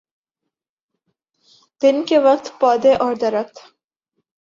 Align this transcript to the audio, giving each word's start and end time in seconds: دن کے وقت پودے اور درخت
دن 1.81 2.03
کے 2.05 2.19
وقت 2.19 2.51
پودے 2.59 2.93
اور 2.95 3.15
درخت 3.15 3.59